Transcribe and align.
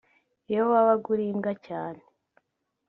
iyo 0.49 0.61
wabaga 0.71 1.05
uri 1.13 1.25
imbwa 1.31 1.51
cyane 1.67 2.01